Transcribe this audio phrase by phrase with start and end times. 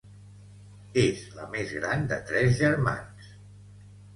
[1.01, 3.31] És la més gran de tres germans.